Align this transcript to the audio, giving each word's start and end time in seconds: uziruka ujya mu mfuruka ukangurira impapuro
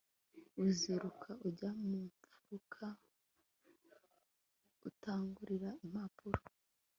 uziruka 0.65 1.29
ujya 1.47 1.69
mu 1.87 1.99
mfuruka 2.09 2.85
ukangurira 4.89 5.69
impapuro 5.83 6.41